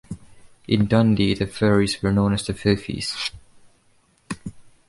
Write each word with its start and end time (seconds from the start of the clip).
In 0.67 0.87
Dundee, 0.87 1.35
the 1.35 1.45
ferries 1.45 2.01
were 2.01 2.11
known 2.11 2.33
as 2.33 2.47
"the 2.47 2.55
Fifies". 2.55 3.29